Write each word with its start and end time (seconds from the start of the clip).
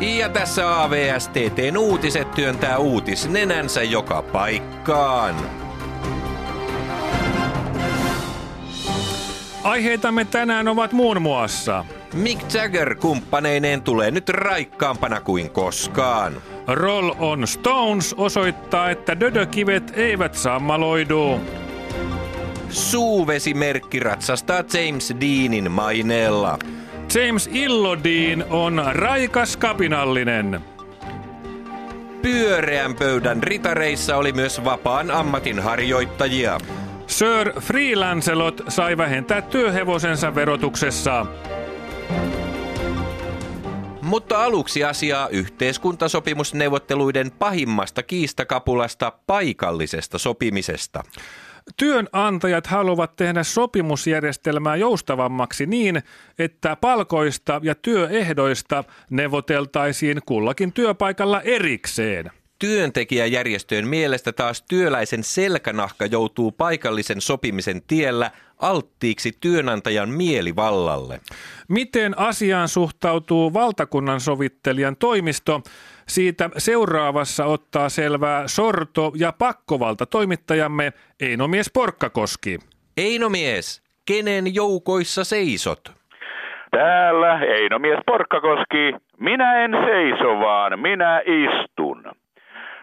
Ja 0.00 0.28
tässä 0.28 0.82
AVSTTn 0.82 1.76
uutiset 1.78 2.30
työntää 2.30 2.78
uutisnenänsä 2.78 3.82
joka 3.82 4.22
paikkaan. 4.22 5.34
Aiheitamme 9.64 10.24
tänään 10.24 10.68
ovat 10.68 10.92
muun 10.92 11.22
muassa 11.22 11.84
Mick 12.14 12.54
Jagger 12.54 12.94
kumppaneineen 12.94 13.82
tulee 13.82 14.10
nyt 14.10 14.28
raikkaampana 14.28 15.20
kuin 15.20 15.50
koskaan. 15.50 16.42
Roll 16.66 17.10
on 17.18 17.46
Stones 17.46 18.14
osoittaa, 18.18 18.90
että 18.90 19.20
dödökivet 19.20 19.92
eivät 19.96 20.34
sammaloidu. 20.34 21.40
Suuvesimerkki 22.70 24.00
ratsastaa 24.00 24.56
James 24.72 25.14
Deanin 25.20 25.70
maineella. 25.70 26.58
James 27.14 27.50
Illodin 27.52 28.44
on 28.50 28.82
raikas 28.92 29.56
kapinallinen. 29.56 30.60
Pyöreän 32.22 32.94
pöydän 32.94 33.42
ritareissa 33.42 34.16
oli 34.16 34.32
myös 34.32 34.64
vapaan 34.64 35.10
ammatin 35.10 35.60
harjoittajia. 35.60 36.58
Sir 37.06 37.60
Freelancelot 37.60 38.60
sai 38.68 38.96
vähentää 38.96 39.42
työhevosensa 39.42 40.34
verotuksessa. 40.34 41.26
Mutta 44.02 44.44
aluksi 44.44 44.84
asiaa 44.84 45.28
yhteiskuntasopimusneuvotteluiden 45.28 47.30
pahimmasta 47.38 48.02
kiistakapulasta 48.02 49.12
paikallisesta 49.26 50.18
sopimisesta. 50.18 51.02
Työnantajat 51.76 52.66
haluavat 52.66 53.16
tehdä 53.16 53.42
sopimusjärjestelmää 53.42 54.76
joustavammaksi 54.76 55.66
niin, 55.66 56.02
että 56.38 56.76
palkoista 56.76 57.60
ja 57.62 57.74
työehdoista 57.74 58.84
neuvoteltaisiin 59.10 60.20
kullakin 60.26 60.72
työpaikalla 60.72 61.40
erikseen. 61.40 62.30
Työntekijäjärjestöjen 62.58 63.88
mielestä 63.88 64.32
taas 64.32 64.62
työläisen 64.62 65.24
selkänahka 65.24 66.06
joutuu 66.06 66.52
paikallisen 66.52 67.20
sopimisen 67.20 67.82
tiellä 67.86 68.30
alttiiksi 68.60 69.32
työnantajan 69.40 70.08
mielivallalle. 70.08 71.20
Miten 71.68 72.18
asiaan 72.18 72.68
suhtautuu 72.68 73.52
valtakunnan 73.52 74.20
sovittelijan 74.20 74.96
toimisto? 74.96 75.62
Siitä 76.08 76.50
seuraavassa 76.56 77.44
ottaa 77.44 77.88
selvää 77.88 78.48
sorto- 78.48 79.12
ja 79.16 79.32
pakkovalta 79.32 80.06
toimittajamme 80.06 80.92
Einomies 81.20 81.70
Porkkakoski. 81.74 82.58
Einomies, 82.96 83.82
kenen 84.06 84.54
joukoissa 84.54 85.24
seisot? 85.24 85.92
Täällä 86.70 87.40
Einomies 87.40 87.98
Porkkakoski. 88.06 88.94
Minä 89.18 89.64
en 89.64 89.70
seiso, 89.70 90.40
vaan 90.40 90.80
minä 90.80 91.20
istun. 91.20 92.19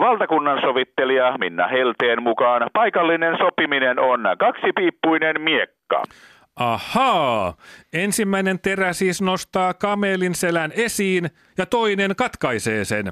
Valtakunnan 0.00 0.60
sovittelija 0.60 1.34
Minna 1.38 1.68
Helteen 1.68 2.22
mukaan 2.22 2.70
paikallinen 2.72 3.38
sopiminen 3.38 3.98
on 3.98 4.20
kaksipiippuinen 4.38 5.40
miekka. 5.40 6.02
Ahaa, 6.56 7.54
ensimmäinen 7.92 8.58
terä 8.60 8.92
siis 8.92 9.22
nostaa 9.22 9.74
kamelin 9.74 10.34
selän 10.34 10.70
esiin 10.76 11.24
ja 11.58 11.66
toinen 11.66 12.10
katkaisee 12.16 12.84
sen. 12.84 13.06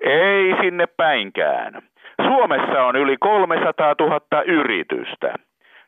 Ei 0.00 0.54
sinne 0.62 0.86
päinkään. 0.96 1.82
Suomessa 2.26 2.82
on 2.82 2.96
yli 2.96 3.16
300 3.16 3.94
000 4.00 4.42
yritystä. 4.42 5.34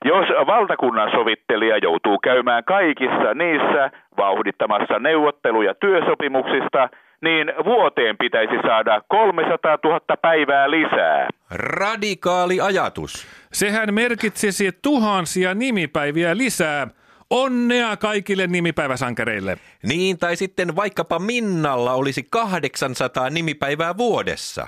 Jos 0.04 0.28
valtakunnan 0.46 1.10
sovittelija 1.10 1.78
joutuu 1.78 2.18
käymään 2.18 2.64
kaikissa 2.64 3.34
niissä 3.34 3.90
vauhdittamassa 4.16 4.98
neuvotteluja 4.98 5.74
työsopimuksista, 5.74 6.88
niin 7.22 7.52
vuoteen 7.64 8.16
pitäisi 8.18 8.54
saada 8.66 9.02
300 9.08 9.78
000 9.84 10.00
päivää 10.22 10.70
lisää. 10.70 11.28
Radikaali 11.50 12.60
ajatus. 12.60 13.26
Sehän 13.52 13.94
merkitsisi 13.94 14.72
tuhansia 14.82 15.54
nimipäiviä 15.54 16.36
lisää. 16.36 16.86
Onnea 17.30 17.96
kaikille 17.96 18.46
nimipäiväsankareille. 18.46 19.56
Niin, 19.82 20.18
tai 20.18 20.36
sitten 20.36 20.76
vaikkapa 20.76 21.18
Minnalla 21.18 21.92
olisi 21.92 22.22
800 22.30 23.30
nimipäivää 23.30 23.96
vuodessa. 23.96 24.66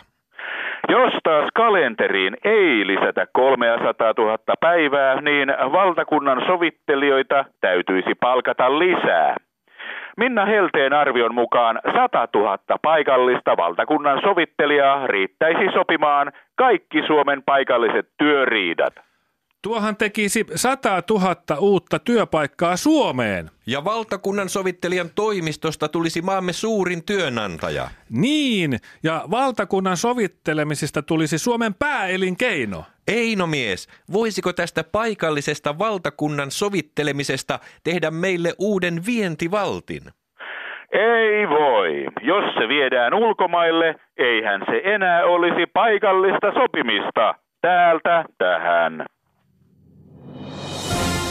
Jos 0.88 1.12
taas 1.24 1.48
kalenteriin 1.54 2.36
ei 2.44 2.86
lisätä 2.86 3.26
300 3.32 4.12
000 4.18 4.38
päivää, 4.60 5.20
niin 5.20 5.48
valtakunnan 5.48 6.42
sovittelijoita 6.46 7.44
täytyisi 7.60 8.14
palkata 8.20 8.78
lisää. 8.78 9.36
Minna 10.16 10.44
Helteen 10.46 10.92
arvion 10.92 11.34
mukaan 11.34 11.80
100 11.94 12.28
000 12.34 12.58
paikallista 12.82 13.56
valtakunnan 13.56 14.20
sovittelijaa 14.24 15.06
riittäisi 15.06 15.72
sopimaan 15.72 16.32
kaikki 16.56 17.02
Suomen 17.06 17.42
paikalliset 17.42 18.08
työriidat. 18.18 19.11
Tuohan 19.62 19.96
tekisi 19.96 20.46
100 20.54 21.02
000 21.10 21.36
uutta 21.58 21.98
työpaikkaa 21.98 22.76
Suomeen. 22.76 23.50
Ja 23.66 23.84
valtakunnan 23.84 24.48
sovittelijan 24.48 25.10
toimistosta 25.14 25.88
tulisi 25.88 26.22
maamme 26.22 26.52
suurin 26.52 27.04
työnantaja. 27.06 27.88
Niin, 28.10 28.78
ja 29.02 29.24
valtakunnan 29.30 29.96
sovittelemisesta 29.96 31.02
tulisi 31.02 31.38
Suomen 31.38 31.74
pääelinkeino. 31.74 32.84
Einomies, 33.08 33.88
voisiko 34.12 34.52
tästä 34.52 34.84
paikallisesta 34.92 35.78
valtakunnan 35.78 36.50
sovittelemisesta 36.50 37.58
tehdä 37.84 38.10
meille 38.10 38.52
uuden 38.58 39.02
vientivaltin? 39.06 40.02
Ei 40.92 41.48
voi. 41.48 42.06
Jos 42.22 42.54
se 42.54 42.68
viedään 42.68 43.14
ulkomaille, 43.14 43.94
eihän 44.16 44.62
se 44.66 44.80
enää 44.84 45.24
olisi 45.24 45.66
paikallista 45.66 46.52
sopimista. 46.52 47.34
Täältä 47.60 48.24
tähän. 48.38 49.06
Bye. 50.94 51.21